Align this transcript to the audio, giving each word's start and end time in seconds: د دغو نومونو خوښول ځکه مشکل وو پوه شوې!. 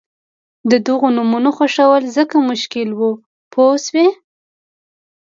د 0.71 0.73
دغو 0.87 1.07
نومونو 1.17 1.49
خوښول 1.57 2.03
ځکه 2.17 2.35
مشکل 2.49 2.89
وو 2.93 3.11
پوه 3.51 3.75
شوې!. 3.85 4.07